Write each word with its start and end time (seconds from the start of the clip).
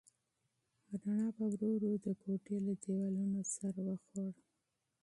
رڼا 1.01 1.27
په 1.35 1.43
ورو 1.51 1.67
ورو 1.73 1.91
د 2.05 2.07
کوټې 2.21 2.57
له 2.65 2.73
دیوالونو 2.83 3.39
سر 3.53 3.73
وخوړ. 3.85 4.31